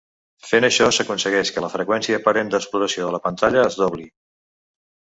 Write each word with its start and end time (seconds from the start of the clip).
Fent 0.51 0.65
això 0.69 0.87
s'aconsegueix 0.97 1.51
que 1.57 1.63
la 1.67 1.71
freqüència 1.75 2.21
aparent 2.23 2.51
d'exploració 2.57 3.07
de 3.09 3.15
la 3.19 3.23
pantalla 3.29 3.67
es 3.71 3.81
dobli. 3.85 4.11